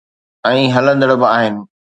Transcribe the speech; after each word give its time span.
۽ 0.51 0.61
ھلندڙ 0.75 1.09
به 1.21 1.27
آھن 1.37 1.55